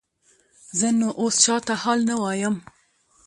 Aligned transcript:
زه 0.77 0.87
نو 0.99 1.07
اوس 1.19 1.35
چاته 1.43 1.73
حال 1.83 1.99
نه 2.09 2.15
وایم. 2.21 2.55